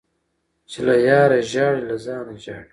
-چي 0.71 0.79
له 0.87 0.95
یاره 1.07 1.39
ژاړي 1.51 1.81
له 1.89 1.95
ځانه 2.05 2.33
ژاړي. 2.43 2.67